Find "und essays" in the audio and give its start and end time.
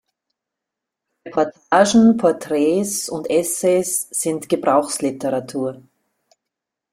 3.07-4.07